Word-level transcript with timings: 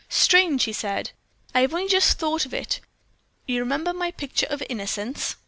"Strange!" 0.09 0.63
he 0.63 0.73
said. 0.73 1.11
"I 1.53 1.61
have 1.61 1.75
only 1.75 1.87
just 1.87 2.17
thought 2.17 2.47
of 2.47 2.55
it. 2.55 2.79
You 3.45 3.59
remember 3.59 3.93
my 3.93 4.09
picture 4.09 4.47
of 4.49 4.63
'Innocence?'" 4.67 5.35